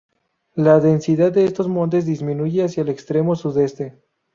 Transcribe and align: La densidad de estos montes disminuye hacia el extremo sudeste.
La 0.55 0.79
densidad 0.79 1.31
de 1.31 1.45
estos 1.45 1.67
montes 1.67 2.07
disminuye 2.07 2.63
hacia 2.63 2.81
el 2.81 2.89
extremo 2.89 3.35
sudeste. 3.35 3.99